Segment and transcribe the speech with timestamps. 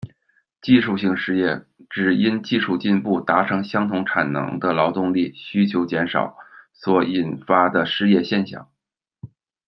[0.63, 6.37] 技术性失业，指因技术进步，达成相同产能的劳动力需求减少，
[6.73, 8.67] 所引发的失业现象。